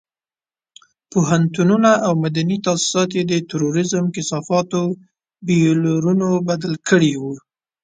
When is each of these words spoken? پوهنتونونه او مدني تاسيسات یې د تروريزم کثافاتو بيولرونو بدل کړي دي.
پوهنتونونه 1.11 1.91
او 2.05 2.13
مدني 2.23 2.57
تاسيسات 2.67 3.09
یې 3.17 3.23
د 3.27 3.33
تروريزم 3.51 4.05
کثافاتو 4.15 4.81
بيولرونو 5.47 6.27
بدل 6.49 6.73
کړي 6.89 7.13
دي. 7.21 7.35